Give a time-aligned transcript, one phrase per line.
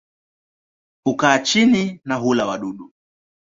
[1.05, 2.93] Hukaa chini na hula wadudu.